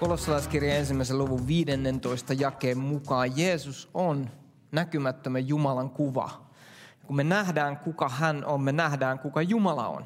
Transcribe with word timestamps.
Kolossalaiskirjan 0.00 0.76
ensimmäisen 0.76 1.18
luvun 1.18 1.46
15 1.46 2.32
jakeen 2.32 2.78
mukaan 2.78 3.36
Jeesus 3.36 3.88
on 3.94 4.30
näkymättömän 4.72 5.48
Jumalan 5.48 5.90
kuva. 5.90 6.46
Kun 7.06 7.16
me 7.16 7.24
nähdään, 7.24 7.76
kuka 7.76 8.08
hän 8.08 8.44
on, 8.44 8.60
me 8.60 8.72
nähdään, 8.72 9.18
kuka 9.18 9.42
Jumala 9.42 9.88
on. 9.88 10.04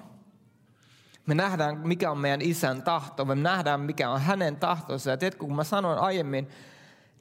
Me 1.26 1.34
nähdään, 1.34 1.78
mikä 1.78 2.10
on 2.10 2.18
meidän 2.18 2.42
isän 2.42 2.82
tahto, 2.82 3.24
me 3.24 3.34
nähdään, 3.34 3.80
mikä 3.80 4.10
on 4.10 4.20
hänen 4.20 4.56
tahtonsa. 4.56 5.10
Ja 5.10 5.16
tiedätkö, 5.16 5.44
kun 5.44 5.56
mä 5.56 5.64
sanoin 5.64 5.98
aiemmin, 5.98 6.48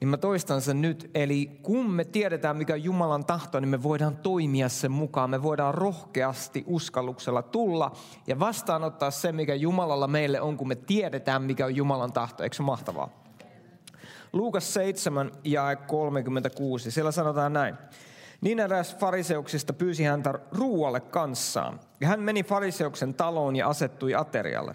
niin 0.00 0.08
mä 0.08 0.16
toistan 0.16 0.60
sen 0.60 0.80
nyt. 0.80 1.10
Eli 1.14 1.60
kun 1.62 1.90
me 1.90 2.04
tiedetään, 2.04 2.56
mikä 2.56 2.72
on 2.72 2.84
Jumalan 2.84 3.24
tahto, 3.24 3.60
niin 3.60 3.68
me 3.68 3.82
voidaan 3.82 4.16
toimia 4.16 4.68
sen 4.68 4.90
mukaan. 4.90 5.30
Me 5.30 5.42
voidaan 5.42 5.74
rohkeasti 5.74 6.64
uskalluksella 6.66 7.42
tulla 7.42 7.96
ja 8.26 8.38
vastaanottaa 8.38 9.10
se, 9.10 9.32
mikä 9.32 9.54
Jumalalla 9.54 10.06
meille 10.06 10.40
on, 10.40 10.56
kun 10.56 10.68
me 10.68 10.74
tiedetään, 10.74 11.42
mikä 11.42 11.66
on 11.66 11.76
Jumalan 11.76 12.12
tahto. 12.12 12.42
Eikö 12.42 12.56
se 12.56 12.62
mahtavaa? 12.62 13.08
Luukas 14.32 14.74
7 14.74 15.30
ja 15.44 15.76
36. 15.76 16.90
Siellä 16.90 17.12
sanotaan 17.12 17.52
näin. 17.52 17.74
Niin 18.40 18.60
eräs 18.60 18.96
fariseuksista 18.96 19.72
pyysi 19.72 20.04
häntä 20.04 20.34
ruualle 20.52 21.00
kanssaan. 21.00 21.80
Ja 22.00 22.08
hän 22.08 22.20
meni 22.20 22.44
fariseuksen 22.44 23.14
taloon 23.14 23.56
ja 23.56 23.68
asettui 23.68 24.14
aterialle. 24.14 24.74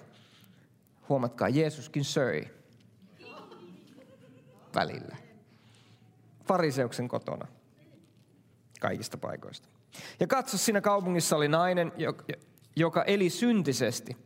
Huomatkaa, 1.10 1.50
Jeesuskin 1.50 2.04
söi 2.04 2.56
välillä. 4.76 5.16
Fariseuksen 6.48 7.08
kotona. 7.08 7.48
Kaikista 8.80 9.18
paikoista. 9.18 9.68
Ja 10.20 10.28
katso, 10.28 10.58
siinä 10.58 10.82
kaupungissa 10.82 11.36
oli 11.36 11.48
nainen, 11.48 11.92
joka 12.76 13.04
eli 13.04 13.30
syntisesti. 13.30 14.18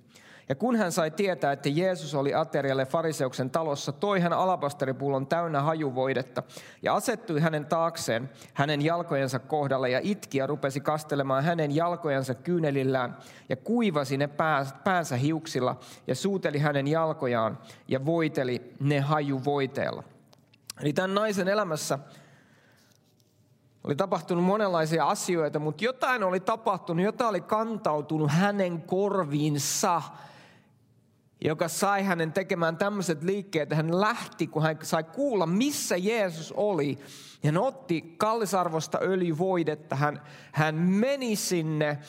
Ja 0.50 0.56
kun 0.56 0.76
hän 0.76 0.92
sai 0.92 1.12
tietää, 1.12 1.52
että 1.52 1.70
Jeesus 1.70 2.16
oli 2.16 2.34
aterialle 2.34 2.86
fariseuksen 2.86 3.50
talossa, 3.50 3.92
toi 3.92 4.20
hän 4.20 4.34
alapasteripullon 4.34 5.28
täynnä 5.28 5.62
hajuvoidetta 5.62 6.44
ja 6.82 6.96
asettui 6.96 7.40
hänen 7.40 7.66
taakseen 7.66 8.30
hänen 8.54 8.82
jalkojensa 8.82 9.40
kohdalle 9.40 9.90
ja 9.90 10.00
itki 10.04 10.38
ja 10.38 10.48
rupesi 10.48 10.80
kastelemaan 10.80 11.44
hänen 11.44 11.76
jalkojensa 11.76 12.36
kyynelillään 12.36 13.18
ja 13.50 13.56
kuivasi 13.56 14.18
ne 14.18 14.30
päänsä 14.84 15.16
hiuksilla 15.16 15.80
ja 16.08 16.16
suuteli 16.16 16.60
hänen 16.60 16.88
jalkojaan 16.88 17.58
ja 17.88 18.06
voiteli 18.06 18.74
ne 18.80 19.00
hajuvoiteella. 19.00 20.04
Eli 20.82 20.94
tämän 20.94 21.16
naisen 21.16 21.48
elämässä 21.48 22.00
oli 23.84 23.96
tapahtunut 23.96 24.44
monenlaisia 24.44 25.06
asioita, 25.06 25.60
mutta 25.60 25.84
jotain 25.84 26.24
oli 26.24 26.40
tapahtunut, 26.40 27.06
jotain 27.06 27.30
oli 27.30 27.42
kantautunut 27.42 28.32
hänen 28.32 28.82
korviinsa, 28.82 30.02
joka 31.42 31.68
sai 31.68 32.04
hänen 32.04 32.34
tekemään 32.34 32.78
tämmöiset 32.78 33.24
liikkeet. 33.24 33.74
Hän 33.74 34.02
lähti, 34.02 34.48
kun 34.48 34.64
hän 34.64 34.78
sai 34.84 35.04
kuulla, 35.04 35.46
missä 35.46 35.98
Jeesus 35.98 36.54
oli. 36.58 37.00
Ja 37.44 37.52
hän 37.52 37.58
otti 37.58 38.16
kallisarvosta 38.18 39.00
öljyvoidetta. 39.02 39.96
Hän, 39.96 40.22
hän 40.52 40.76
meni 40.76 41.36
sinne 41.36 42.00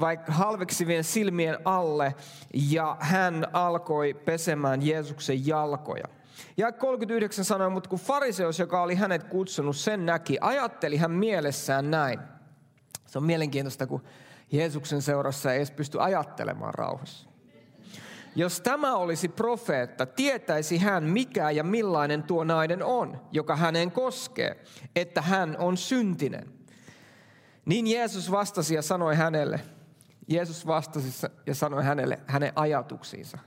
vaikka 0.00 0.32
halveksivien 0.32 1.04
silmien 1.04 1.58
alle 1.64 2.14
ja 2.54 2.96
hän 3.00 3.46
alkoi 3.52 4.14
pesemään 4.14 4.86
Jeesuksen 4.86 5.46
jalkoja. 5.46 6.17
Ja 6.56 6.72
39 6.72 7.44
sanoi, 7.44 7.70
mutta 7.70 7.90
kun 7.90 7.98
fariseus, 7.98 8.58
joka 8.58 8.82
oli 8.82 8.94
hänet 8.94 9.24
kutsunut, 9.24 9.76
sen 9.76 10.06
näki, 10.06 10.38
ajatteli 10.40 10.96
hän 10.96 11.10
mielessään 11.10 11.90
näin. 11.90 12.20
Se 13.06 13.18
on 13.18 13.24
mielenkiintoista, 13.24 13.86
kun 13.86 14.02
Jeesuksen 14.52 15.02
seurassa 15.02 15.52
ei 15.52 15.56
edes 15.56 15.70
pysty 15.70 16.00
ajattelemaan 16.00 16.74
rauhassa. 16.74 17.28
Jos 18.36 18.60
tämä 18.60 18.96
olisi 18.96 19.28
profeetta, 19.28 20.06
tietäisi 20.06 20.78
hän 20.78 21.04
mikä 21.04 21.50
ja 21.50 21.64
millainen 21.64 22.22
tuo 22.22 22.44
nainen 22.44 22.82
on, 22.82 23.20
joka 23.32 23.56
hänen 23.56 23.90
koskee, 23.90 24.64
että 24.96 25.22
hän 25.22 25.56
on 25.58 25.76
syntinen. 25.76 26.52
Niin 27.64 27.86
Jeesus 27.86 28.30
vastasi 28.30 28.74
ja 28.74 28.82
sanoi 28.82 29.16
hänelle, 29.16 29.60
Jeesus 30.28 30.66
vastasi 30.66 31.26
ja 31.46 31.54
sanoi 31.54 31.84
hänelle 31.84 32.20
hänen 32.26 32.52
ajatuksiinsa. 32.56 33.38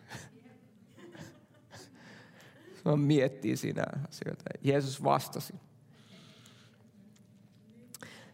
Mä 2.85 2.95
miettii 2.97 3.57
siinä 3.57 3.83
asioita. 4.09 4.43
Jeesus 4.61 5.03
vastasi. 5.03 5.53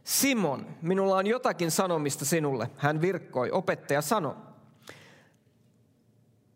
Simon, 0.03 0.65
minulla 0.81 1.15
on 1.15 1.27
jotakin 1.27 1.71
sanomista 1.71 2.25
sinulle. 2.25 2.69
Hän 2.77 3.01
virkkoi. 3.01 3.51
Opettaja 3.51 4.01
sanoi. 4.01 4.35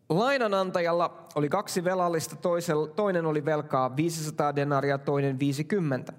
Lainanantajalla 0.08 1.26
oli 1.34 1.48
kaksi 1.48 1.84
velallista, 1.84 2.36
toinen 2.96 3.26
oli 3.26 3.44
velkaa 3.44 3.96
500 3.96 4.56
denaria, 4.56 4.98
toinen 4.98 5.38
50. 5.38 6.12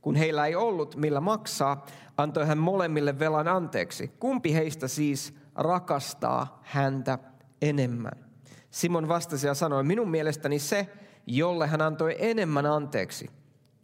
Kun 0.00 0.14
heillä 0.14 0.46
ei 0.46 0.54
ollut 0.54 0.96
millä 0.96 1.20
maksaa, 1.20 1.86
antoi 2.16 2.46
hän 2.46 2.58
molemmille 2.58 3.18
velan 3.18 3.48
anteeksi. 3.48 4.08
Kumpi 4.08 4.54
heistä 4.54 4.88
siis 4.88 5.34
rakastaa 5.54 6.60
häntä 6.62 7.18
enemmän? 7.62 8.31
Simon 8.72 9.08
vastasi 9.08 9.46
ja 9.46 9.54
sanoi, 9.54 9.84
minun 9.84 10.10
mielestäni 10.10 10.58
se, 10.58 10.88
jolle 11.26 11.66
hän 11.66 11.82
antoi 11.82 12.16
enemmän 12.18 12.66
anteeksi. 12.66 13.30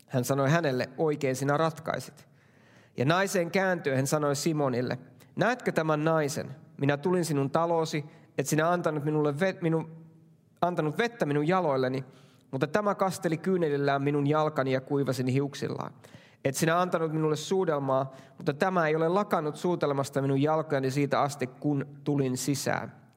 Hän 0.07 0.25
sanoi 0.25 0.51
hänelle, 0.51 0.89
oikein 0.99 1.37
sinä 1.37 1.57
ratkaisit. 1.57 2.29
Ja 2.97 3.05
naisen 3.05 3.51
kääntyen 3.51 3.97
hän 3.97 4.07
sanoi 4.07 4.37
Simonille, 4.37 4.99
näetkö 5.37 5.73
tämän 5.73 6.05
naisen? 6.05 6.55
Minä 6.81 6.97
tulin 6.97 7.25
sinun 7.25 7.51
talosi, 7.51 8.05
et 8.39 8.47
sinä 8.47 8.71
antanut, 8.71 9.05
minulle 9.05 9.41
vet, 9.41 9.63
minun, 9.63 9.97
antanut 10.61 10.99
vettä 10.99 11.27
minun 11.27 11.49
jaloilleni, 11.49 12.05
mutta 12.51 12.67
tämä 12.67 12.95
kasteli 12.95 13.37
kyynelillään 13.37 14.03
minun 14.03 14.27
jalkani 14.27 14.73
ja 14.73 14.81
kuivasi 14.81 15.33
hiuksillaan. 15.33 15.93
Et 16.45 16.55
sinä 16.55 16.81
antanut 16.81 17.13
minulle 17.13 17.37
suudelmaa, 17.37 18.15
mutta 18.37 18.55
tämä 18.55 18.87
ei 18.87 18.97
ole 18.97 19.09
lakannut 19.09 19.57
suutelmasta 19.57 20.23
minun 20.23 20.43
jalkani 20.43 20.91
siitä 20.91 21.21
asti, 21.21 21.47
kun 21.47 21.87
tulin 22.05 22.37
sisään. 22.37 23.08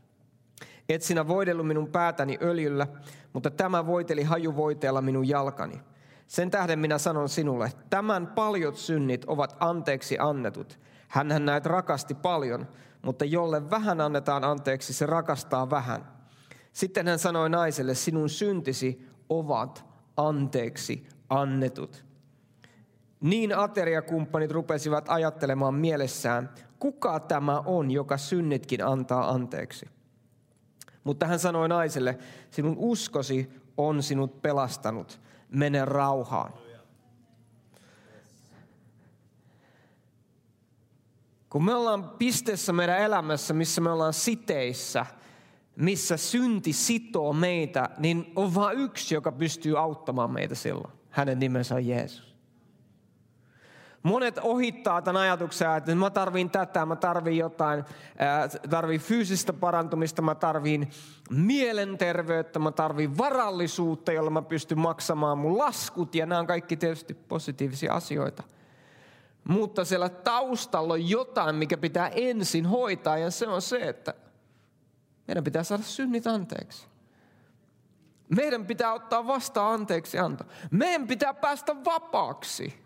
Et 0.94 1.02
sinä 1.02 1.28
voidellut 1.28 1.68
minun 1.68 1.88
päätäni 1.88 2.38
öljyllä, 2.42 2.88
mutta 3.34 3.52
tämä 3.52 3.86
voiteli 3.86 4.24
hajuvoiteella 4.24 5.02
minun 5.02 5.28
jalkani. 5.28 5.82
Sen 6.28 6.52
tähden 6.52 6.80
minä 6.80 6.98
sanon 6.98 7.30
sinulle, 7.30 7.72
tämän 7.90 8.28
paljot 8.28 8.76
synnit 8.76 9.26
ovat 9.26 9.58
anteeksi 9.60 10.18
annetut. 10.20 10.80
Hänhän 11.08 11.46
näet 11.46 11.66
rakasti 11.66 12.14
paljon, 12.14 12.68
mutta 13.02 13.26
jolle 13.26 13.70
vähän 13.70 14.02
annetaan 14.02 14.44
anteeksi, 14.44 14.94
se 14.94 15.06
rakastaa 15.06 15.70
vähän. 15.70 16.08
Sitten 16.74 17.08
hän 17.08 17.20
sanoi 17.20 17.50
naiselle, 17.50 17.94
sinun 17.96 18.30
syntisi 18.30 19.08
ovat 19.30 19.86
anteeksi 20.18 21.08
annetut. 21.30 22.06
Niin 23.22 23.58
ateriakumppanit 23.58 24.52
rupesivat 24.52 25.06
ajattelemaan 25.10 25.74
mielessään, 25.74 26.50
kuka 26.80 27.20
tämä 27.20 27.60
on, 27.60 27.92
joka 27.92 28.18
synnitkin 28.18 28.86
antaa 28.86 29.30
anteeksi. 29.30 29.86
Mutta 31.04 31.28
hän 31.28 31.40
sanoi 31.40 31.70
naiselle, 31.70 32.18
sinun 32.52 32.76
uskosi 32.78 33.52
on 33.78 34.04
sinut 34.04 34.42
pelastanut, 34.42 35.20
mene 35.50 35.86
rauhaan. 35.86 36.54
Kun 41.50 41.66
me 41.66 41.74
ollaan 41.74 42.10
pisteessä 42.10 42.74
meidän 42.74 43.00
elämässä, 43.00 43.54
missä 43.54 43.82
me 43.82 43.92
ollaan 43.92 44.14
siteissä, 44.14 45.06
missä 45.76 46.18
synti 46.18 46.74
sitoo 46.74 47.34
meitä, 47.34 47.90
niin 47.98 48.32
on 48.36 48.56
vain 48.56 48.80
yksi, 48.80 49.16
joka 49.16 49.32
pystyy 49.32 49.80
auttamaan 49.80 50.32
meitä 50.32 50.56
silloin. 50.56 50.94
Hänen 51.10 51.40
nimensä 51.40 51.76
on 51.76 51.88
Jeesus. 51.88 52.31
Monet 54.04 54.38
ohittaa 54.38 55.02
tämän 55.02 55.22
ajatuksen, 55.22 55.76
että 55.78 55.96
mä 55.96 56.10
tarviin 56.10 56.50
tätä, 56.50 56.86
mä 56.86 56.96
tarviin 56.96 57.38
jotain, 57.38 57.84
tarviin 58.70 59.02
fyysistä 59.02 59.54
parantumista, 59.54 60.22
mä 60.22 60.36
tarviin 60.36 60.90
mielenterveyttä, 61.30 62.60
mä 62.60 62.72
tarviin 62.72 63.18
varallisuutta, 63.18 64.12
jolla 64.12 64.30
mä 64.30 64.42
pystyn 64.42 64.80
maksamaan 64.80 65.38
mun 65.38 65.58
laskut. 65.58 66.16
Ja 66.16 66.26
nämä 66.26 66.40
on 66.40 66.48
kaikki 66.48 66.78
tietysti 66.78 67.14
positiivisia 67.14 67.94
asioita. 67.94 68.44
Mutta 69.48 69.86
siellä 69.86 70.10
taustalla 70.10 70.94
on 70.94 71.10
jotain, 71.10 71.56
mikä 71.56 71.78
pitää 71.78 72.08
ensin 72.08 72.66
hoitaa 72.66 73.18
ja 73.18 73.32
se 73.32 73.48
on 73.48 73.62
se, 73.62 73.90
että 73.90 74.14
meidän 75.28 75.44
pitää 75.44 75.64
saada 75.64 75.84
synnit 75.84 76.28
anteeksi. 76.28 76.88
Meidän 78.30 78.66
pitää 78.66 78.94
ottaa 78.94 79.28
vastaan 79.28 79.74
anteeksi 79.74 80.20
anto. 80.20 80.44
Meidän 80.72 81.08
pitää 81.08 81.34
päästä 81.34 81.76
vapaaksi. 81.86 82.81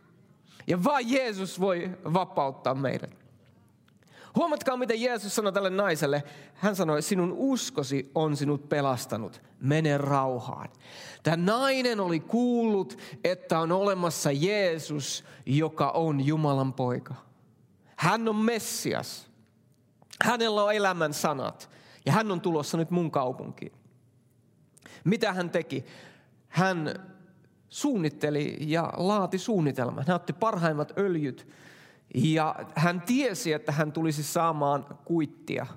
Ja 0.67 0.83
vain 0.83 1.11
Jeesus 1.11 1.59
voi 1.59 1.97
vapauttaa 2.13 2.75
meidät. 2.75 3.25
Huomatkaa, 4.35 4.77
miten 4.77 5.01
Jeesus 5.01 5.35
sanoi 5.35 5.53
tälle 5.53 5.69
naiselle. 5.69 6.23
Hän 6.53 6.75
sanoi, 6.75 7.01
sinun 7.01 7.33
uskosi 7.37 8.11
on 8.15 8.37
sinut 8.37 8.69
pelastanut. 8.69 9.41
Mene 9.59 9.97
rauhaan. 9.97 10.69
Tämä 11.23 11.37
nainen 11.37 11.99
oli 11.99 12.19
kuullut, 12.19 12.97
että 13.23 13.59
on 13.59 13.71
olemassa 13.71 14.31
Jeesus, 14.31 15.23
joka 15.45 15.89
on 15.89 16.25
Jumalan 16.25 16.73
poika. 16.73 17.15
Hän 17.95 18.27
on 18.29 18.35
Messias. 18.35 19.27
Hänellä 20.23 20.63
on 20.63 20.73
elämän 20.73 21.13
sanat. 21.13 21.69
Ja 22.05 22.11
hän 22.11 22.31
on 22.31 22.41
tulossa 22.41 22.77
nyt 22.77 22.91
mun 22.91 23.11
kaupunkiin. 23.11 23.71
Mitä 25.03 25.33
hän 25.33 25.49
teki? 25.49 25.85
Hän 26.47 27.05
suunnitteli 27.75 28.57
ja 28.59 28.93
laati 28.97 29.37
suunnitelman. 29.37 30.03
Hän 30.07 30.15
otti 30.15 30.33
parhaimmat 30.33 30.93
öljyt 30.97 31.47
ja 32.15 32.55
hän 32.75 33.01
tiesi, 33.01 33.53
että 33.53 33.71
hän 33.71 33.91
tulisi 33.91 34.23
saamaan 34.23 34.85
kuittia– 35.05 35.65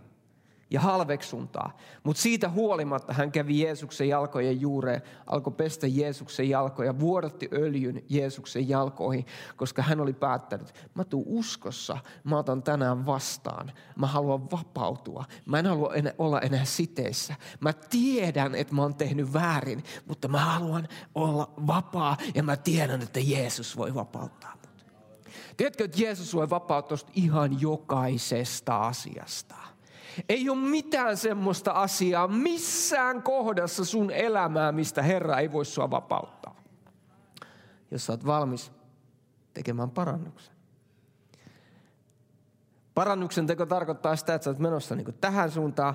ja 0.70 0.80
halveksuntaa. 0.80 1.76
Mutta 2.02 2.22
siitä 2.22 2.48
huolimatta 2.48 3.12
hän 3.12 3.32
kävi 3.32 3.60
Jeesuksen 3.60 4.08
jalkojen 4.08 4.60
juureen, 4.60 5.02
alkoi 5.26 5.52
pestä 5.52 5.86
Jeesuksen 5.86 6.48
jalkoja, 6.48 7.00
vuodatti 7.00 7.48
öljyn 7.52 8.02
Jeesuksen 8.08 8.68
jalkoihin, 8.68 9.26
koska 9.56 9.82
hän 9.82 10.00
oli 10.00 10.12
päättänyt, 10.12 10.88
mä 10.94 11.04
tuun 11.04 11.24
uskossa, 11.26 11.98
mä 12.24 12.38
otan 12.38 12.62
tänään 12.62 13.06
vastaan, 13.06 13.72
mä 13.96 14.06
haluan 14.06 14.50
vapautua, 14.50 15.24
mä 15.46 15.58
en 15.58 15.66
halua 15.66 15.94
enää, 15.94 16.12
olla 16.18 16.40
enää 16.40 16.64
siteissä. 16.64 17.34
Mä 17.60 17.72
tiedän, 17.72 18.54
että 18.54 18.74
mä 18.74 18.82
oon 18.82 18.94
tehnyt 18.94 19.32
väärin, 19.32 19.84
mutta 20.06 20.28
mä 20.28 20.38
haluan 20.38 20.88
olla 21.14 21.52
vapaa 21.66 22.16
ja 22.34 22.42
mä 22.42 22.56
tiedän, 22.56 23.02
että 23.02 23.20
Jeesus 23.20 23.76
voi 23.76 23.94
vapauttaa 23.94 24.58
mut. 24.62 24.86
Tiedätkö, 25.56 25.84
että 25.84 26.02
Jeesus 26.02 26.34
voi 26.34 26.50
vapauttaa 26.50 26.98
ihan 27.14 27.60
jokaisesta 27.60 28.76
asiasta. 28.76 29.67
Ei 30.28 30.48
ole 30.48 30.58
mitään 30.58 31.16
semmoista 31.16 31.72
asiaa 31.72 32.28
missään 32.28 33.22
kohdassa 33.22 33.84
sun 33.84 34.10
elämää, 34.10 34.72
mistä 34.72 35.02
Herra 35.02 35.38
ei 35.38 35.52
voi 35.52 35.64
sua 35.64 35.90
vapauttaa. 35.90 36.60
Jos 37.90 38.06
sä 38.06 38.12
oot 38.12 38.26
valmis 38.26 38.72
tekemään 39.54 39.90
parannuksen. 39.90 40.54
Parannuksen 42.94 43.46
teko 43.46 43.66
tarkoittaa 43.66 44.16
sitä, 44.16 44.34
että 44.34 44.44
sä 44.44 44.50
oot 44.50 44.58
menossa 44.58 44.96
niin 44.96 45.14
tähän 45.20 45.50
suuntaan, 45.50 45.94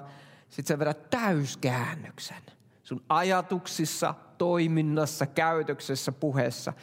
sit 0.49 0.67
sä 0.67 0.79
vedät 0.79 1.09
täyskäännöksen 1.09 2.43
sun 2.83 3.03
ajatuksissa, 3.09 4.13
toiminnassa, 4.37 5.25
käytöksessä, 5.25 6.11
puheessa. 6.11 6.73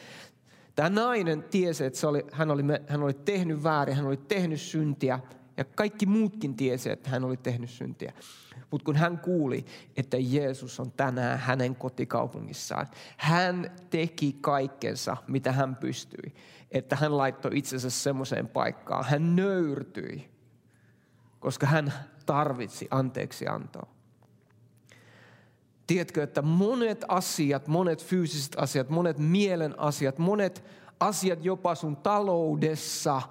Tämä 0.74 0.90
nainen 0.90 1.42
tiesi, 1.42 1.84
että 1.84 1.98
se 1.98 2.06
oli, 2.06 2.26
hän, 2.32 2.50
oli, 2.50 2.62
hän 2.86 3.02
oli 3.02 3.14
tehnyt 3.14 3.62
väärin, 3.62 3.96
hän 3.96 4.06
oli 4.06 4.16
tehnyt 4.16 4.60
syntiä, 4.60 5.20
ja 5.60 5.64
kaikki 5.64 6.06
muutkin 6.06 6.56
tiesi, 6.56 6.90
että 6.90 7.10
hän 7.10 7.24
oli 7.24 7.36
tehnyt 7.36 7.70
syntiä. 7.70 8.12
Mutta 8.70 8.84
kun 8.84 8.96
hän 8.96 9.18
kuuli, 9.18 9.64
että 9.96 10.16
Jeesus 10.20 10.80
on 10.80 10.92
tänään 10.92 11.38
hänen 11.38 11.76
kotikaupungissaan, 11.76 12.86
hän 13.16 13.70
teki 13.90 14.36
kaikkensa, 14.40 15.16
mitä 15.28 15.52
hän 15.52 15.76
pystyi. 15.76 16.34
Että 16.70 16.96
hän 16.96 17.16
laittoi 17.16 17.58
itsensä 17.58 17.90
semmoiseen 17.90 18.48
paikkaan. 18.48 19.04
Hän 19.04 19.36
nöyrtyi, 19.36 20.30
koska 21.40 21.66
hän 21.66 21.92
tarvitsi 22.26 22.88
anteeksi 22.90 23.46
antoa. 23.46 23.86
Tiedätkö, 25.86 26.22
että 26.22 26.42
monet 26.42 27.04
asiat, 27.08 27.66
monet 27.66 28.04
fyysiset 28.04 28.52
asiat, 28.56 28.90
monet 28.90 29.18
mielen 29.18 29.80
asiat, 29.80 30.18
monet 30.18 30.64
asiat 31.00 31.44
jopa 31.44 31.74
sun 31.74 31.96
taloudessa 31.96 33.22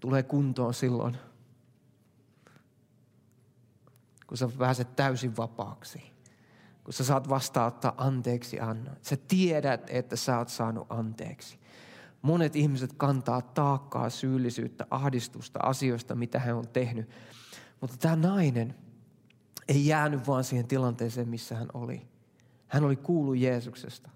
tulee 0.00 0.22
kuntoon 0.22 0.74
silloin, 0.74 1.16
kun 4.26 4.36
sä 4.36 4.48
pääset 4.58 4.96
täysin 4.96 5.36
vapaaksi. 5.36 6.02
Kun 6.84 6.92
sä 6.92 7.04
saat 7.04 7.28
vastaanottaa 7.28 7.94
anteeksi 7.96 8.60
anna. 8.60 8.96
Sä 9.02 9.16
tiedät, 9.28 9.90
että 9.90 10.16
sä 10.16 10.38
oot 10.38 10.48
saanut 10.48 10.86
anteeksi. 10.88 11.58
Monet 12.22 12.56
ihmiset 12.56 12.92
kantaa 12.96 13.42
taakkaa, 13.42 14.10
syyllisyyttä, 14.10 14.86
ahdistusta 14.90 15.58
asioista, 15.62 16.14
mitä 16.14 16.38
he 16.38 16.52
on 16.52 16.68
tehnyt. 16.68 17.10
Mutta 17.80 17.96
tämä 17.96 18.16
nainen 18.16 18.74
ei 19.68 19.86
jäänyt 19.86 20.26
vaan 20.26 20.44
siihen 20.44 20.66
tilanteeseen, 20.66 21.28
missä 21.28 21.56
hän 21.56 21.68
oli. 21.74 22.06
Hän 22.68 22.84
oli 22.84 22.96
kuullut 22.96 23.36
Jeesuksesta. 23.36 24.10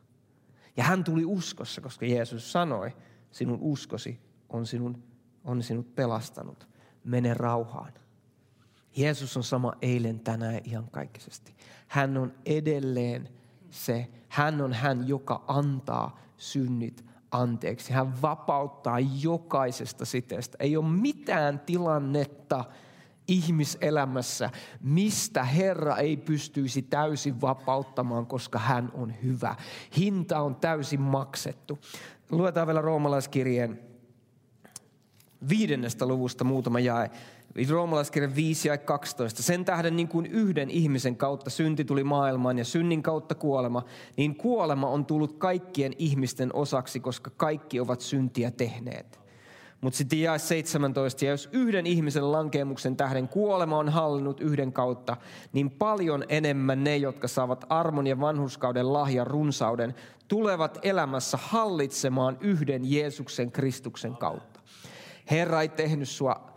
Ja 0.77 0.85
hän 0.85 1.05
tuli 1.05 1.25
uskossa, 1.25 1.81
koska 1.81 2.07
Jeesus 2.07 2.53
sanoi, 2.53 2.97
sinun 3.31 3.59
uskosi 3.61 4.21
on, 4.49 4.67
sinun, 4.67 5.03
on 5.45 5.63
sinut 5.63 5.95
pelastanut. 5.95 6.69
Mene 7.05 7.35
rauhaan. 7.35 7.93
Jeesus 8.97 9.37
on 9.37 9.45
sama 9.45 9.73
eilen, 9.83 10.21
tänään 10.21 10.61
ihan 10.65 10.91
kaikkisesti. 10.91 11.55
Hän 11.89 12.17
on 12.17 12.33
edelleen 12.47 13.29
se. 13.71 14.09
Hän 14.29 14.61
on 14.61 14.73
hän, 14.73 15.09
joka 15.09 15.45
antaa 15.49 16.21
synnit 16.37 17.05
anteeksi. 17.31 17.93
Hän 17.93 18.23
vapauttaa 18.23 18.99
jokaisesta 19.01 20.05
siteestä. 20.05 20.57
Ei 20.61 20.77
ole 20.77 20.89
mitään 20.89 21.61
tilannetta 21.61 22.65
ihmiselämässä, 23.29 24.51
mistä 24.81 25.45
Herra 25.45 25.97
ei 25.97 26.17
pystyisi 26.17 26.83
täysin 26.83 27.41
vapauttamaan, 27.41 28.27
koska 28.27 28.59
hän 28.59 28.91
on 28.95 29.15
hyvä. 29.23 29.57
Hinta 29.97 30.41
on 30.41 30.57
täysin 30.57 31.01
maksettu. 31.01 31.79
Luetaan 32.31 32.67
vielä 32.67 32.81
roomalaiskirjeen 32.81 33.81
viidennestä 35.49 36.07
luvusta 36.07 36.45
muutama 36.45 36.81
jae. 36.81 37.11
Roomalaiskirja 37.71 38.35
5 38.35 38.69
ja 38.69 38.79
12. 38.79 39.43
Sen 39.43 39.65
tähden 39.65 39.97
niin 39.97 40.09
kuin 40.09 40.27
yhden 40.27 40.71
ihmisen 40.71 41.17
kautta 41.17 41.51
synti 41.51 41.85
tuli 41.85 42.05
maailmaan 42.05 42.59
ja 42.59 42.65
synnin 42.65 43.03
kautta 43.03 43.35
kuolema, 43.35 43.85
niin 44.17 44.37
kuolema 44.37 44.89
on 44.89 45.07
tullut 45.07 45.39
kaikkien 45.39 45.93
ihmisten 45.99 46.51
osaksi, 46.55 47.01
koska 47.01 47.31
kaikki 47.37 47.81
ovat 47.81 48.01
syntiä 48.01 48.51
tehneet. 48.51 49.21
Mutta 49.81 49.97
sitten 49.97 50.21
jae 50.21 50.39
17, 50.39 51.25
ja 51.25 51.31
jos 51.31 51.49
yhden 51.53 51.87
ihmisen 51.87 52.33
lankemuksen 52.33 52.97
tähden 52.97 53.29
kuolema 53.29 53.79
on 53.79 53.89
hallinnut 53.89 54.41
yhden 54.41 54.73
kautta, 54.73 55.17
niin 55.53 55.71
paljon 55.71 56.25
enemmän 56.29 56.85
ne, 56.85 56.97
jotka 56.97 57.29
saavat 57.29 57.65
armon 57.69 58.07
ja 58.07 58.21
vanhuskauden 58.21 58.93
lahjan 58.93 59.27
runsauden, 59.27 59.95
tulevat 60.29 60.79
elämässä 60.83 61.39
hallitsemaan 61.43 62.39
yhden 62.41 62.93
Jeesuksen 62.93 63.53
Kristuksen 63.53 64.17
kautta. 64.17 64.61
Herra 65.31 65.63
ei 65.63 65.69
tehnyt 65.69 66.09
sua 66.09 66.50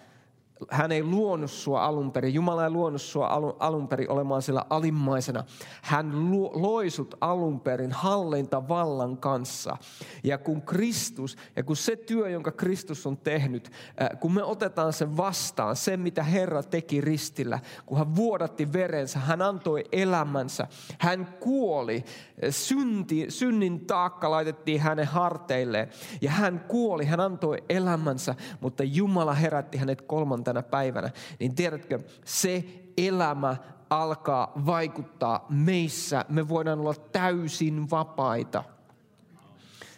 hän 0.71 0.91
ei 0.91 1.03
luonut 1.03 1.51
sua 1.51 1.85
alun 1.85 2.11
perin, 2.11 2.33
Jumala 2.33 2.63
ei 2.63 2.69
luonut 2.69 3.01
sua 3.01 3.27
alun 3.59 3.87
perin 3.87 4.11
olemaan 4.11 4.41
sillä 4.41 4.65
alimmaisena. 4.69 5.43
Hän 5.81 6.11
loi 6.53 6.89
sut 6.89 7.15
alun 7.21 7.59
perin 7.59 7.91
hallintavallan 7.91 9.17
kanssa. 9.17 9.77
Ja 10.23 10.37
kun 10.37 10.61
Kristus, 10.61 11.37
ja 11.55 11.63
kun 11.63 11.75
se 11.75 11.95
työ, 11.95 12.29
jonka 12.29 12.51
Kristus 12.51 13.07
on 13.07 13.17
tehnyt, 13.17 13.71
äh, 14.01 14.19
kun 14.19 14.33
me 14.33 14.43
otetaan 14.43 14.93
sen 14.93 15.17
vastaan, 15.17 15.75
se 15.75 15.97
mitä 15.97 16.23
Herra 16.23 16.63
teki 16.63 17.01
ristillä, 17.01 17.59
kun 17.85 17.97
hän 17.97 18.15
vuodatti 18.15 18.73
verensä, 18.73 19.19
hän 19.19 19.41
antoi 19.41 19.83
elämänsä, 19.91 20.67
hän 20.99 21.27
kuoli, 21.39 22.03
synti, 22.49 23.25
synnin 23.29 23.85
taakka 23.85 24.31
laitettiin 24.31 24.81
hänen 24.81 25.07
harteilleen, 25.07 25.89
ja 26.21 26.31
hän 26.31 26.65
kuoli, 26.67 27.05
hän 27.05 27.19
antoi 27.19 27.63
elämänsä, 27.69 28.35
mutta 28.61 28.83
Jumala 28.83 29.33
herätti 29.33 29.77
hänet 29.77 30.01
kolmantena 30.01 30.52
tänä 30.53 30.63
päivänä, 30.63 31.09
niin 31.39 31.55
tiedätkö, 31.55 31.99
se 32.25 32.65
elämä 32.97 33.55
alkaa 33.89 34.51
vaikuttaa 34.65 35.45
meissä. 35.49 36.25
Me 36.29 36.49
voidaan 36.49 36.79
olla 36.79 36.93
täysin 36.93 37.89
vapaita. 37.89 38.63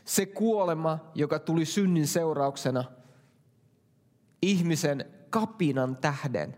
Se 0.06 0.26
kuolema, 0.26 1.00
joka 1.16 1.40
tuli 1.40 1.66
synnin 1.66 2.08
seurauksena 2.08 2.84
ihmisen 4.42 5.06
kapinan 5.30 5.98
tähden, 5.98 6.56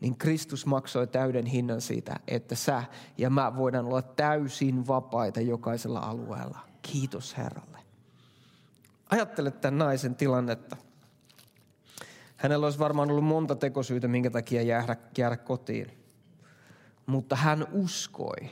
niin 0.00 0.18
Kristus 0.18 0.66
maksoi 0.66 1.06
täyden 1.06 1.46
hinnan 1.46 1.80
siitä, 1.80 2.20
että 2.28 2.54
sä 2.54 2.84
ja 3.18 3.30
mä 3.30 3.56
voidaan 3.56 3.86
olla 3.86 4.02
täysin 4.02 4.86
vapaita 4.86 5.40
jokaisella 5.40 6.00
alueella. 6.00 6.58
Kiitos 6.82 7.36
Herralle. 7.36 7.78
Ajattele 9.10 9.50
tämän 9.50 9.78
naisen 9.78 10.14
tilannetta. 10.14 10.76
Hänellä 12.42 12.66
olisi 12.66 12.78
varmaan 12.78 13.10
ollut 13.10 13.24
monta 13.24 13.56
tekosyytä, 13.56 14.08
minkä 14.08 14.30
takia 14.30 14.62
jäädä, 14.62 14.96
jäädä 15.18 15.36
kotiin. 15.36 15.86
Mutta 17.06 17.36
hän 17.36 17.66
uskoi. 17.72 18.50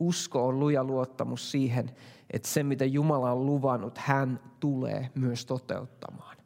Usko 0.00 0.46
on 0.46 0.60
luja 0.60 0.84
luottamus 0.84 1.50
siihen, 1.50 1.90
että 2.30 2.48
se 2.48 2.62
mitä 2.62 2.84
Jumala 2.84 3.32
on 3.32 3.46
luvannut, 3.46 3.98
hän 3.98 4.40
tulee 4.60 5.10
myös 5.14 5.46
toteuttamaan. 5.46 6.36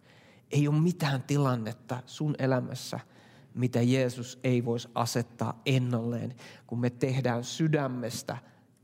Ei 0.50 0.68
ole 0.68 0.80
mitään 0.80 1.22
tilannetta 1.22 1.98
sun 2.06 2.34
elämässä, 2.38 3.00
mitä 3.54 3.82
Jeesus 3.82 4.38
ei 4.44 4.64
voisi 4.64 4.88
asettaa 4.94 5.60
ennalleen, 5.66 6.34
kun 6.66 6.80
me 6.80 6.90
tehdään 6.90 7.44
sydämestä 7.44 8.36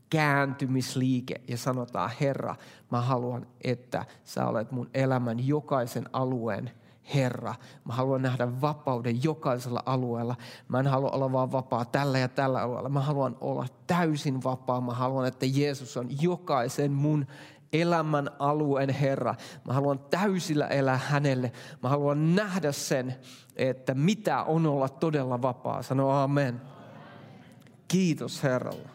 kääntymisliike 0.09 1.41
ja 1.47 1.57
sanotaan, 1.57 2.11
Herra, 2.21 2.55
mä 2.91 3.01
haluan, 3.01 3.47
että 3.63 4.05
sä 4.23 4.47
olet 4.47 4.71
mun 4.71 4.89
elämän 4.93 5.47
jokaisen 5.47 6.05
alueen 6.13 6.71
Herra. 7.13 7.55
Mä 7.85 7.93
haluan 7.93 8.21
nähdä 8.21 8.61
vapauden 8.61 9.23
jokaisella 9.23 9.83
alueella. 9.85 10.35
Mä 10.67 10.79
en 10.79 10.87
halua 10.87 11.09
olla 11.09 11.31
vaan 11.31 11.51
vapaa 11.51 11.85
tällä 11.85 12.19
ja 12.19 12.27
tällä 12.27 12.61
alueella. 12.61 12.89
Mä 12.89 13.01
haluan 13.01 13.37
olla 13.41 13.65
täysin 13.87 14.43
vapaa. 14.43 14.81
Mä 14.81 14.93
haluan, 14.93 15.27
että 15.27 15.45
Jeesus 15.45 15.97
on 15.97 16.07
jokaisen 16.21 16.91
mun 16.91 17.25
elämän 17.73 18.29
alueen 18.39 18.89
Herra. 18.89 19.35
Mä 19.67 19.73
haluan 19.73 19.99
täysillä 19.99 20.67
elää 20.67 20.97
hänelle. 20.97 21.51
Mä 21.83 21.89
haluan 21.89 22.35
nähdä 22.35 22.71
sen, 22.71 23.15
että 23.55 23.93
mitä 23.93 24.43
on 24.43 24.67
olla 24.67 24.89
todella 24.89 25.41
vapaa. 25.41 25.81
Sano 25.81 26.11
amen. 26.11 26.61
Kiitos 27.87 28.43
Herralle. 28.43 28.89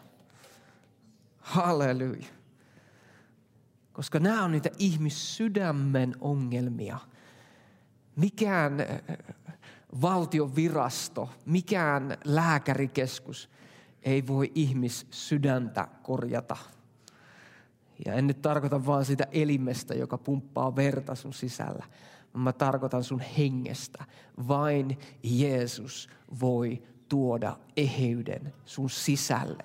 Halleluja. 1.39 2.25
Koska 3.93 4.19
nämä 4.19 4.43
on 4.43 4.51
niitä 4.51 4.69
ihmissydämen 4.77 6.15
ongelmia. 6.21 6.97
Mikään 8.17 8.79
äh, 8.79 8.87
valtion 10.01 10.55
virasto, 10.55 11.29
mikään 11.45 12.17
lääkärikeskus 12.23 13.49
ei 14.03 14.27
voi 14.27 14.51
ihmissydäntä 14.55 15.87
korjata. 16.03 16.57
Ja 18.05 18.13
en 18.13 18.27
nyt 18.27 18.41
tarkoita 18.41 18.85
vaan 18.85 19.05
sitä 19.05 19.27
elimestä, 19.31 19.93
joka 19.93 20.17
pumppaa 20.17 20.75
verta 20.75 21.15
sun 21.15 21.33
sisällä. 21.33 21.85
Mä 22.33 22.53
tarkoitan 22.53 23.03
sun 23.03 23.21
hengestä. 23.37 24.05
Vain 24.47 24.99
Jeesus 25.23 26.09
voi 26.39 26.83
tuoda 27.09 27.57
eheyden 27.77 28.53
sun 28.65 28.89
sisälle. 28.89 29.63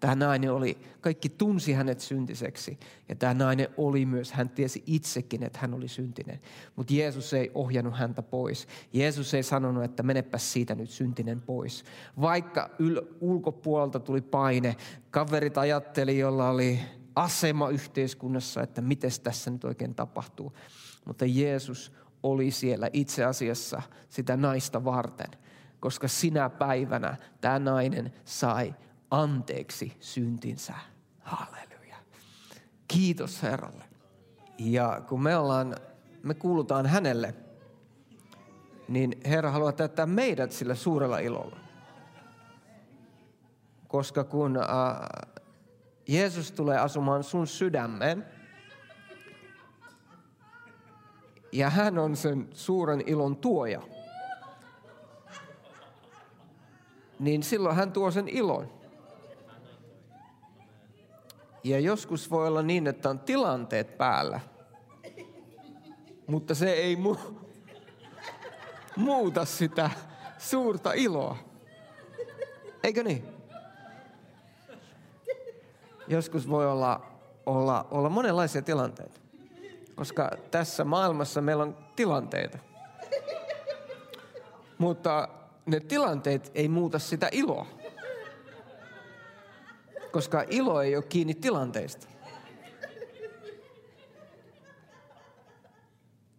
Tämä 0.00 0.14
nainen 0.14 0.52
oli, 0.52 0.78
kaikki 1.00 1.28
tunsi 1.28 1.72
hänet 1.72 2.00
syntiseksi. 2.00 2.78
Ja 3.08 3.16
tämä 3.16 3.34
nainen 3.34 3.68
oli 3.76 4.06
myös, 4.06 4.32
hän 4.32 4.48
tiesi 4.48 4.82
itsekin, 4.86 5.42
että 5.42 5.58
hän 5.58 5.74
oli 5.74 5.88
syntinen. 5.88 6.40
Mutta 6.76 6.94
Jeesus 6.94 7.32
ei 7.34 7.50
ohjannut 7.54 7.98
häntä 7.98 8.22
pois. 8.22 8.66
Jeesus 8.92 9.34
ei 9.34 9.42
sanonut, 9.42 9.84
että 9.84 10.02
menepä 10.02 10.38
siitä 10.38 10.74
nyt 10.74 10.90
syntinen 10.90 11.40
pois. 11.40 11.84
Vaikka 12.20 12.70
yl- 12.82 13.16
ulkopuolelta 13.20 14.00
tuli 14.00 14.20
paine, 14.20 14.76
kaverit 15.10 15.58
ajatteli, 15.58 16.18
jolla 16.18 16.50
oli 16.50 16.80
asema 17.14 17.68
yhteiskunnassa, 17.68 18.62
että 18.62 18.80
miten 18.80 19.10
tässä 19.22 19.50
nyt 19.50 19.64
oikein 19.64 19.94
tapahtuu. 19.94 20.52
Mutta 21.04 21.24
Jeesus 21.26 21.92
oli 22.22 22.50
siellä 22.50 22.90
itse 22.92 23.24
asiassa 23.24 23.82
sitä 24.08 24.36
naista 24.36 24.84
varten, 24.84 25.30
koska 25.80 26.08
sinä 26.08 26.50
päivänä 26.50 27.16
tämä 27.40 27.58
nainen 27.58 28.12
sai 28.24 28.74
anteeksi 29.16 29.96
syntinsä. 30.00 30.74
Halleluja. 31.20 31.96
Kiitos 32.88 33.42
Herralle. 33.42 33.84
Ja 34.58 35.02
kun 35.08 35.22
me 35.22 35.36
ollaan, 35.36 35.76
me 36.22 36.34
kuulutaan 36.34 36.86
hänelle, 36.86 37.34
niin 38.88 39.20
Herra 39.26 39.50
haluaa 39.50 39.72
täyttää 39.72 40.06
meidät 40.06 40.52
sillä 40.52 40.74
suurella 40.74 41.18
ilolla. 41.18 41.56
Koska 43.88 44.24
kun 44.24 44.56
äh, 44.56 44.64
Jeesus 46.08 46.52
tulee 46.52 46.78
asumaan 46.78 47.24
sun 47.24 47.46
sydämeen, 47.46 48.24
ja 51.52 51.70
hän 51.70 51.98
on 51.98 52.16
sen 52.16 52.48
suuren 52.52 53.02
ilon 53.06 53.36
tuoja, 53.36 53.82
niin 57.18 57.42
silloin 57.42 57.76
hän 57.76 57.92
tuo 57.92 58.10
sen 58.10 58.28
ilon. 58.28 58.75
Ja 61.66 61.80
joskus 61.80 62.30
voi 62.30 62.46
olla 62.46 62.62
niin, 62.62 62.86
että 62.86 63.10
on 63.10 63.18
tilanteet 63.18 63.98
päällä, 63.98 64.40
mutta 66.26 66.54
se 66.54 66.72
ei 66.72 66.94
mu- 66.96 67.34
muuta 68.96 69.44
sitä 69.44 69.90
suurta 70.38 70.92
iloa. 70.92 71.36
Eikö 72.82 73.02
niin? 73.02 73.24
Joskus 76.08 76.50
voi 76.50 76.66
olla, 76.66 77.06
olla, 77.46 77.86
olla 77.90 78.08
monenlaisia 78.08 78.62
tilanteita, 78.62 79.20
koska 79.94 80.30
tässä 80.50 80.84
maailmassa 80.84 81.40
meillä 81.40 81.62
on 81.62 81.76
tilanteita. 81.96 82.58
Mutta 84.78 85.28
ne 85.66 85.80
tilanteet 85.80 86.52
ei 86.54 86.68
muuta 86.68 86.98
sitä 86.98 87.28
iloa 87.32 87.66
koska 90.16 90.44
ilo 90.50 90.82
ei 90.82 90.96
ole 90.96 91.04
kiinni 91.08 91.34
tilanteista. 91.34 92.06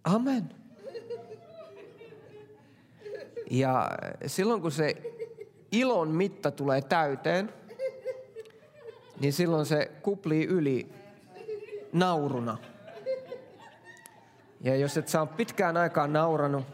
Amen. 0.03 0.49
Ja 3.51 3.91
silloin 4.25 4.61
kun 4.61 4.71
se 4.71 4.95
ilon 5.71 6.07
mitta 6.07 6.51
tulee 6.51 6.81
täyteen, 6.81 7.53
niin 9.19 9.33
silloin 9.33 9.65
se 9.65 9.91
kuplii 10.01 10.45
yli 10.45 10.89
nauruna. 11.93 12.57
Ja 14.61 14.75
jos 14.75 14.97
et 14.97 15.07
saa 15.07 15.25
pitkään 15.25 15.77
aikaan 15.77 16.13
nauranut, 16.13 16.65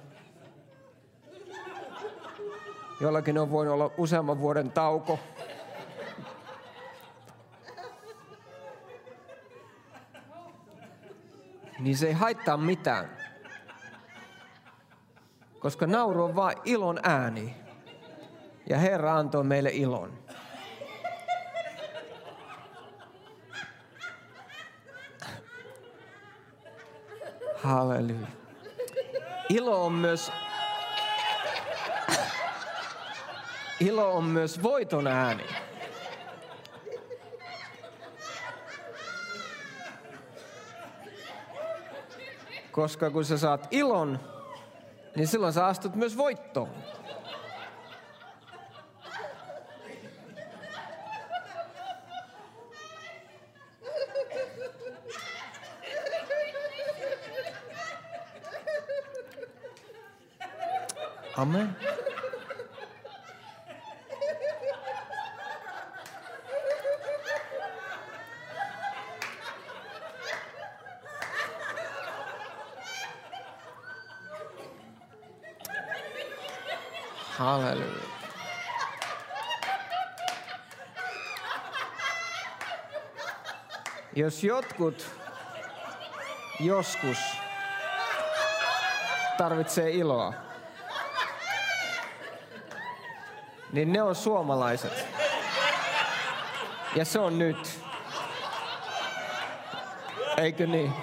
jollakin 3.01 3.37
on 3.37 3.51
voinut 3.51 3.73
olla 3.73 3.91
useamman 3.97 4.39
vuoden 4.39 4.71
tauko– 4.71 5.19
niin 11.83 11.97
se 11.97 12.07
ei 12.07 12.13
haittaa 12.13 12.57
mitään. 12.57 13.17
Koska 15.59 15.87
nauru 15.87 16.23
on 16.23 16.35
vain 16.35 16.57
ilon 16.65 16.99
ääni. 17.03 17.55
Ja 18.69 18.77
Herra 18.77 19.17
antoi 19.17 19.43
meille 19.43 19.69
ilon. 19.73 20.23
Halleluja. 27.63 28.27
Ilo 29.49 29.85
on 29.85 29.93
myös 29.93 30.31
Ilo 33.79 34.13
on 34.15 34.23
myös 34.23 34.63
voiton 34.63 35.07
ääni. 35.07 35.62
Koska 42.73 43.09
kun 43.09 43.25
sä 43.25 43.37
saat 43.37 43.67
ilon, 43.71 44.19
niin 45.15 45.27
silloin 45.27 45.53
sä 45.53 45.65
astut 45.65 45.95
myös 45.95 46.17
voittoon. 46.17 46.69
Amen. 61.37 61.92
Jos 84.23 84.43
jotkut 84.43 85.11
joskus 86.59 87.17
tarvitsee 89.37 89.91
iloa, 89.91 90.33
niin 93.71 93.93
ne 93.93 94.01
on 94.01 94.15
suomalaiset. 94.15 95.07
Ja 96.95 97.05
se 97.05 97.19
on 97.19 97.39
nyt. 97.39 97.79
Eikö 100.37 100.67
niin? 100.67 100.93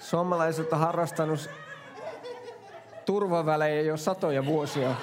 Suomalaiset 0.00 0.72
on 0.72 0.78
harrastanut 0.78 1.50
turvavälejä 3.12 3.82
jo 3.82 3.96
satoja 3.96 4.46
vuosia. 4.46 4.94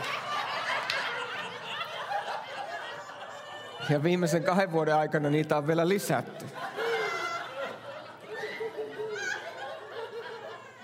Ja 3.89 4.03
viimeisen 4.03 4.43
kahden 4.43 4.71
vuoden 4.71 4.95
aikana 4.95 5.29
niitä 5.29 5.57
on 5.57 5.67
vielä 5.67 5.87
lisätty. 5.87 6.45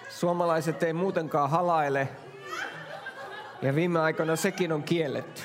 Suomalaiset 0.09 0.83
ei 0.83 0.93
muutenkaan 0.93 1.49
halaile. 1.49 2.07
Ja 3.61 3.75
viime 3.75 3.99
aikoina 3.99 4.35
sekin 4.35 4.71
on 4.71 4.83
kielletty. 4.83 5.41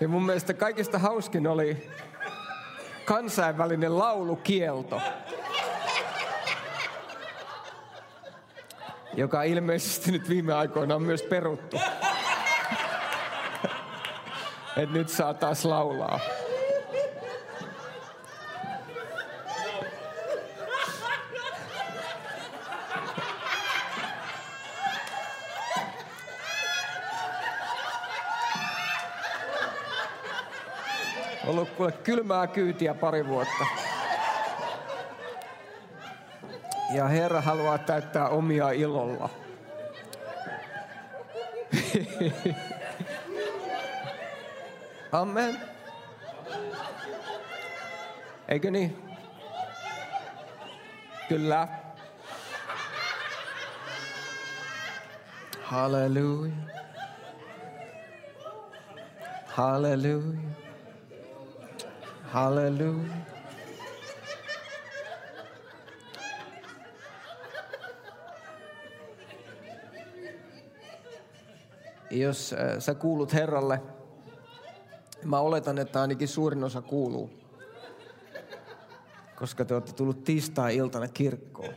Ja 0.00 0.08
mun 0.08 0.22
mielestä 0.26 0.54
kaikista 0.54 0.98
hauskin 0.98 1.46
oli 1.46 1.90
kansainvälinen 3.04 3.98
laulukielto, 3.98 5.00
joka 9.20 9.42
ilmeisesti 9.42 10.12
nyt 10.12 10.28
viime 10.28 10.54
aikoina 10.54 10.94
on 10.94 11.02
myös 11.02 11.22
peruttu. 11.22 11.80
Et 14.76 14.90
nyt 14.90 15.08
saa 15.08 15.34
taas 15.34 15.64
laulaa. 15.64 16.20
Ollut 31.46 31.70
kuule 31.70 31.92
kylmää 31.92 32.46
kyytiä 32.46 32.94
pari 32.94 33.26
vuotta. 33.26 33.89
Ja 36.94 37.08
Herra 37.08 37.40
haluaa 37.40 37.78
täyttää 37.78 38.28
omia 38.28 38.70
ilolla. 38.70 39.30
Amen. 45.12 45.60
Eikö 48.48 48.70
niin? 48.70 48.98
Kyllä. 51.28 51.68
Halleluja. 55.62 56.52
Halleluja. 59.46 60.40
Halleluja. 62.22 63.14
Jos 72.10 72.52
äh, 72.52 72.78
sä 72.78 72.94
kuulut 72.94 73.32
Herralle, 73.32 73.82
mä 75.24 75.40
oletan, 75.40 75.78
että 75.78 76.00
ainakin 76.00 76.28
suurin 76.28 76.64
osa 76.64 76.82
kuuluu, 76.82 77.30
koska 79.36 79.64
te 79.64 79.74
olette 79.74 79.92
tullut 79.92 80.24
tiistai-iltana 80.24 81.08
kirkkoon. 81.08 81.74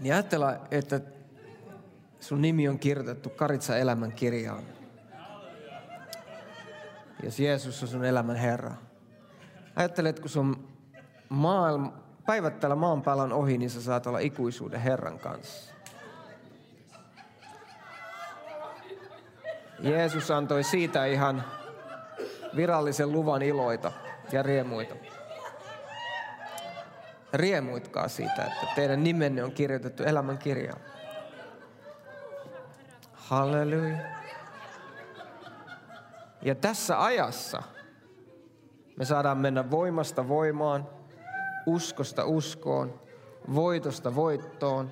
Niin 0.00 0.14
ajattela, 0.14 0.56
että 0.70 1.00
sun 2.20 2.42
nimi 2.42 2.68
on 2.68 2.78
kirjoitettu 2.78 3.30
Karitsa 3.30 3.76
elämän 3.76 4.12
kirjaan. 4.12 4.64
Jos 7.22 7.40
Jeesus 7.40 7.82
on 7.82 7.88
sun 7.88 8.04
elämän 8.04 8.36
Herra. 8.36 8.74
Ajattele, 9.76 10.08
että 10.08 10.22
kun 10.22 10.30
sun 10.30 10.68
maailma, 11.28 11.92
päivät 12.26 12.60
täällä 12.60 12.76
maan 12.76 13.02
päällä 13.02 13.22
on 13.22 13.32
ohi, 13.32 13.58
niin 13.58 13.70
sä 13.70 13.82
saat 13.82 14.06
olla 14.06 14.18
ikuisuuden 14.18 14.80
Herran 14.80 15.18
kanssa. 15.18 15.73
Jeesus 19.84 20.30
antoi 20.30 20.64
siitä 20.64 21.04
ihan 21.04 21.44
virallisen 22.56 23.12
luvan 23.12 23.42
iloita 23.42 23.92
ja 24.32 24.42
riemuita. 24.42 24.94
Riemuitkaa 27.32 28.08
siitä, 28.08 28.44
että 28.44 28.66
teidän 28.74 29.04
nimenne 29.04 29.44
on 29.44 29.52
kirjoitettu 29.52 30.02
elämän 30.02 30.38
kirjaan. 30.38 30.80
Halleluja. 33.12 33.98
Ja 36.42 36.54
tässä 36.54 37.04
ajassa 37.04 37.62
me 38.96 39.04
saadaan 39.04 39.38
mennä 39.38 39.70
voimasta 39.70 40.28
voimaan, 40.28 40.88
uskosta 41.66 42.24
uskoon, 42.24 43.00
voitosta 43.54 44.14
voittoon. 44.14 44.90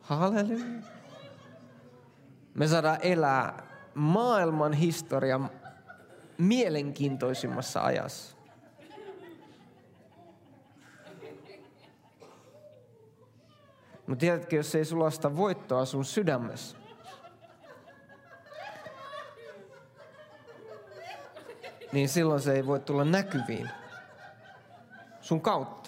Halleluja. 0.00 0.99
Me 2.54 2.66
saadaan 2.66 2.98
elää 3.02 3.62
maailman 3.94 4.72
historian 4.72 5.50
mielenkiintoisimmassa 6.38 7.84
ajassa. 7.84 8.36
Mutta 14.06 14.20
tiedätkö, 14.20 14.56
jos 14.56 14.74
ei 14.74 14.84
sulla 14.84 15.10
sitä 15.10 15.36
voittoa 15.36 15.84
sun 15.84 16.04
sydämessä, 16.04 16.76
niin 21.92 22.08
silloin 22.08 22.40
se 22.40 22.52
ei 22.52 22.66
voi 22.66 22.80
tulla 22.80 23.04
näkyviin 23.04 23.70
sun 25.20 25.40
kautta. 25.40 25.79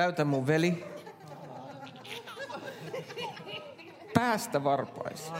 Täytä 0.00 0.24
mun 0.24 0.46
veli. 0.46 0.84
Päästä 4.14 4.64
varpaisi. 4.64 5.32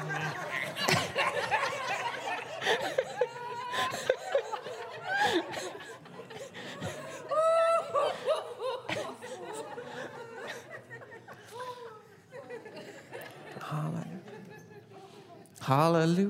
Halleluja. 15.61 16.29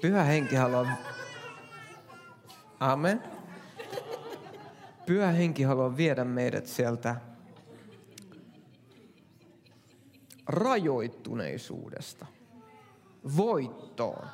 Pyhä 0.00 0.22
henki 0.22 0.56
haluaa... 0.56 0.86
Amen. 2.80 3.22
Pyhä 5.06 5.32
henki 5.32 5.62
haluaa 5.62 5.96
viedä 5.96 6.24
meidät 6.24 6.66
sieltä 6.66 7.16
rajoittuneisuudesta 10.46 12.26
voittoon. 13.36 14.28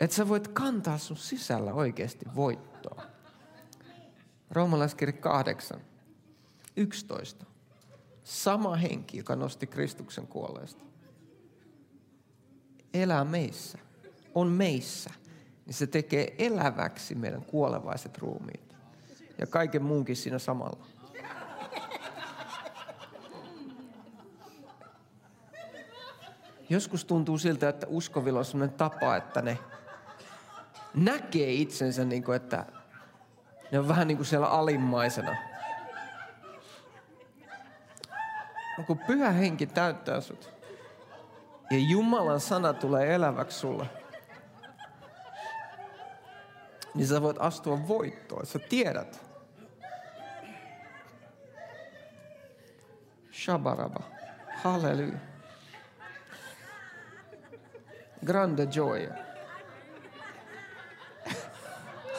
Että 0.00 0.16
sä 0.16 0.28
voit 0.28 0.48
kantaa 0.48 0.98
sun 0.98 1.16
sisällä 1.16 1.74
oikeasti 1.74 2.26
voittoa. 2.34 3.02
Roomalaiskirja 4.50 5.12
8, 5.12 5.80
11. 6.76 7.46
Sama 8.24 8.76
henki, 8.76 9.16
joka 9.16 9.36
nosti 9.36 9.66
Kristuksen 9.66 10.26
kuolleesta. 10.26 10.84
Elää 12.94 13.24
meissä. 13.24 13.78
On 14.34 14.48
meissä 14.48 15.10
niin 15.66 15.74
se 15.74 15.86
tekee 15.86 16.34
eläväksi 16.38 17.14
meidän 17.14 17.42
kuolevaiset 17.42 18.18
ruumiit. 18.18 18.76
Ja 19.38 19.46
kaiken 19.46 19.82
muunkin 19.82 20.16
siinä 20.16 20.38
samalla. 20.38 20.86
Joskus 26.68 27.04
tuntuu 27.04 27.38
siltä, 27.38 27.68
että 27.68 27.86
uskovilla 27.90 28.38
on 28.38 28.44
sellainen 28.44 28.76
tapa, 28.76 29.16
että 29.16 29.42
ne 29.42 29.58
näkee 30.94 31.52
itsensä 31.52 32.04
niin 32.04 32.24
kuin, 32.24 32.36
että 32.36 32.66
ne 33.72 33.78
on 33.78 33.88
vähän 33.88 34.08
niin 34.08 34.16
kuin 34.18 34.26
siellä 34.26 34.46
alimmaisena. 34.46 35.36
No 38.78 38.84
kun 38.86 38.98
pyhä 38.98 39.30
henki 39.30 39.66
täyttää 39.66 40.20
sut 40.20 40.50
ja 41.70 41.78
Jumalan 41.78 42.40
sana 42.40 42.72
tulee 42.72 43.14
eläväksi 43.14 43.58
sulle– 43.58 43.86
niin 46.96 47.06
sä 47.06 47.22
voit 47.22 47.36
astua 47.40 47.88
voittoon. 47.88 48.46
Sä 48.46 48.58
tiedät. 48.58 49.26
Shabaraba. 53.32 54.02
Halleluja. 54.62 55.18
Grande 58.26 58.68
joy. 58.74 59.08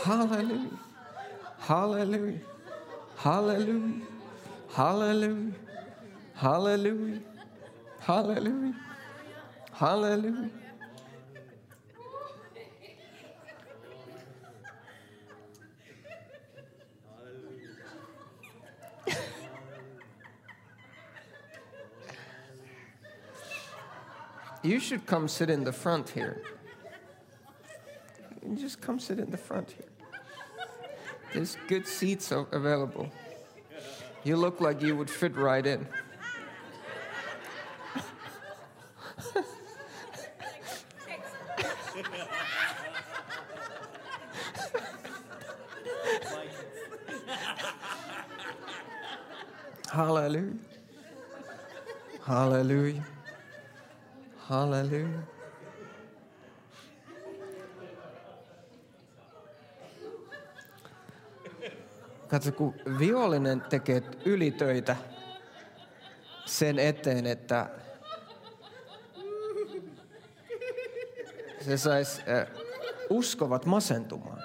halleluja, 0.08 0.78
halleluja, 1.58 2.40
halleluja, 3.16 4.06
halleluja, 4.68 5.54
halleluja, 6.34 7.20
halleluja, 8.00 8.74
halleluja. 9.72 10.67
You 24.68 24.80
should 24.82 25.06
come 25.06 25.30
sit 25.30 25.50
in 25.50 25.64
the 25.64 25.72
front 25.72 26.10
here. 26.10 26.42
Just 28.56 28.82
come 28.82 29.00
sit 29.00 29.18
in 29.18 29.32
the 29.32 29.38
front 29.38 29.72
here. 29.72 29.88
There's 31.34 31.56
good 31.70 31.88
seats 31.88 32.34
available. 32.34 33.10
You 34.26 34.36
look 34.36 34.60
like 34.60 34.82
you 34.82 34.98
would 34.98 35.10
fit 35.10 35.38
right 35.38 35.66
in. 35.66 35.88
Hallelujah. 49.90 50.56
Hallelujah. 52.26 53.06
Hallelujah. 54.50 55.10
Katso, 62.28 62.52
kun 62.52 62.74
vihollinen 63.00 63.62
tekee 63.62 64.02
ylitöitä 64.26 64.96
sen 66.46 66.80
eteen, 66.80 67.26
että 67.26 67.70
se 71.62 71.78
saisi 71.78 72.22
äh, 72.22 72.48
uskovat 73.10 73.66
masentumaan. 73.66 74.42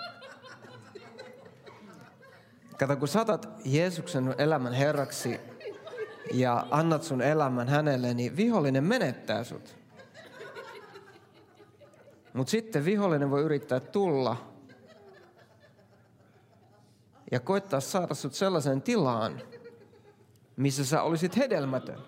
Kato, 2.79 2.97
kun 2.97 3.09
saatat 3.09 3.49
Jeesuksen 3.65 4.35
elämän 4.39 4.73
herraksi 4.73 5.41
ja 6.33 6.67
annat 6.71 7.03
sun 7.03 7.23
elämän 7.23 7.69
hänelle, 7.69 8.15
niin 8.15 8.37
vihollinen 8.37 8.85
menettää 8.85 9.45
sut. 9.45 9.82
Mutta 12.33 12.51
sitten 12.51 12.85
vihollinen 12.85 13.31
voi 13.31 13.43
yrittää 13.43 13.81
tulla 13.81 14.37
ja 17.33 17.41
koittaa 17.41 17.81
saada 17.81 18.15
sut 18.15 18.35
sellaiseen 18.35 18.83
tilaan, 18.83 19.43
missä 20.57 20.85
sä 20.85 21.03
olisit 21.03 21.37
hedelmätön. 21.37 21.99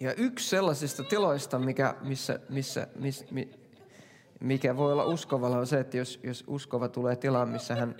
Ja 0.00 0.14
yksi 0.14 0.48
sellaisista 0.48 1.04
tiloista, 1.04 1.58
mikä, 1.58 1.94
missä, 2.00 2.40
missä, 2.48 2.88
missä, 2.94 3.24
mikä 4.40 4.76
voi 4.76 4.92
olla 4.92 5.04
uskovalla, 5.04 5.58
on 5.58 5.66
se, 5.66 5.80
että 5.80 5.96
jos, 5.96 6.20
jos 6.22 6.44
uskova 6.46 6.88
tulee 6.88 7.16
tilaan, 7.16 7.48
missä 7.48 7.74
hän 7.74 7.94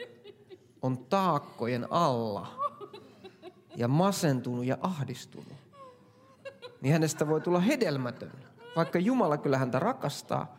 on 0.83 0.99
taakkojen 0.99 1.87
alla 1.91 2.63
ja 3.77 3.89
masentunut 3.89 4.65
ja 4.65 4.79
ahdistunut, 4.81 5.53
niin 6.81 6.93
hänestä 6.93 7.29
voi 7.29 7.41
tulla 7.41 7.61
hedelmätön. 7.61 8.33
Vaikka 8.77 8.99
Jumala 8.99 9.37
kyllä 9.37 9.59
häntä 9.59 9.79
rakastaa, 9.79 10.57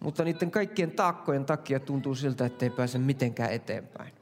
mutta 0.00 0.24
niiden 0.24 0.50
kaikkien 0.50 0.90
taakkojen 0.90 1.44
takia 1.44 1.80
tuntuu 1.80 2.14
siltä, 2.14 2.46
että 2.46 2.64
ei 2.64 2.70
pääse 2.70 2.98
mitenkään 2.98 3.52
eteenpäin. 3.52 4.12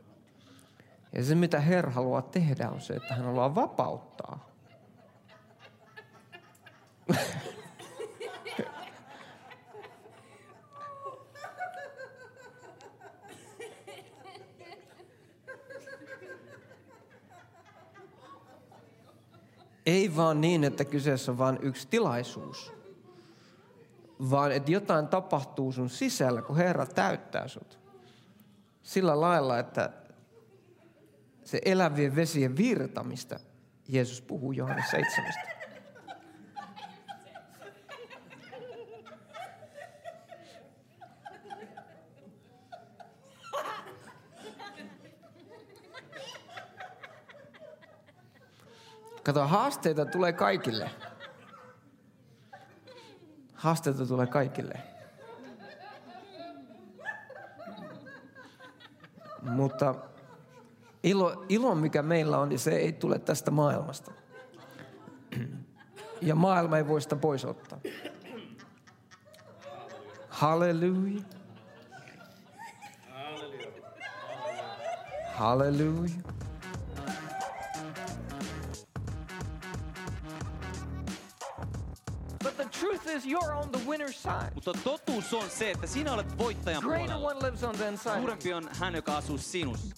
Ja 1.12 1.24
se, 1.24 1.34
mitä 1.34 1.60
Herra 1.60 1.90
haluaa 1.90 2.22
tehdä, 2.22 2.70
on 2.70 2.80
se, 2.80 2.94
että 2.94 3.14
hän 3.14 3.24
haluaa 3.24 3.54
vapauttaa. 3.54 4.53
Ei 20.04 20.16
vaan 20.16 20.40
niin, 20.40 20.64
että 20.64 20.84
kyseessä 20.84 21.32
on 21.32 21.38
vain 21.38 21.58
yksi 21.62 21.88
tilaisuus, 21.88 22.72
vaan 24.30 24.52
että 24.52 24.70
jotain 24.70 25.08
tapahtuu 25.08 25.72
sun 25.72 25.90
sisällä, 25.90 26.42
kun 26.42 26.56
Herra 26.56 26.86
täyttää 26.86 27.48
sut. 27.48 27.78
Sillä 28.82 29.20
lailla, 29.20 29.58
että 29.58 29.90
se 31.44 31.60
elävien 31.64 32.16
vesien 32.16 32.56
virtamista 32.56 33.40
Jeesus 33.88 34.22
puhuu 34.22 34.52
Johannes 34.52 34.90
7. 34.90 35.32
Kato, 49.24 49.46
haasteita 49.46 50.06
tulee 50.06 50.32
kaikille. 50.32 50.90
Haasteita 53.54 54.06
tulee 54.06 54.26
kaikille. 54.26 54.80
Mutta 59.42 59.94
ilo, 61.02 61.44
ilo, 61.48 61.74
mikä 61.74 62.02
meillä 62.02 62.38
on, 62.38 62.48
niin 62.48 62.58
se 62.58 62.76
ei 62.76 62.92
tule 62.92 63.18
tästä 63.18 63.50
maailmasta. 63.50 64.12
Ja 66.20 66.34
maailma 66.34 66.76
ei 66.76 66.88
voi 66.88 67.00
sitä 67.00 67.16
pois 67.16 67.44
ottaa. 67.44 67.78
Halleluja. 70.28 71.22
Halleluja. 75.34 76.33
Is 83.26 83.32
you're 83.32 83.52
on 83.54 83.70
the 83.72 83.80
winner's 83.90 84.16
side. 84.22 84.50
Mutta 84.54 84.72
totuus 84.84 85.34
on 85.34 85.50
se, 85.50 85.70
että 85.70 85.86
sinä 85.86 86.12
olet 86.12 86.38
voittajan 86.38 86.82
Greater 86.82 87.06
puolella. 87.06 87.30
one 87.30 87.46
lives 87.46 87.64
on 87.64 87.74
the 87.76 87.88
inside. 87.88 88.18
Suurempi 88.18 88.52
on 88.54 88.68
hän, 88.78 88.94
joka 88.94 89.16
asuu 89.16 89.38
sinussa. 89.38 89.94